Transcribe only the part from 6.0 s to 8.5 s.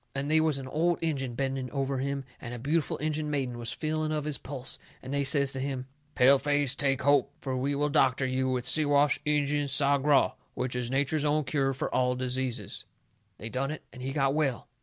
"Pale face, take hope, fur we will doctor you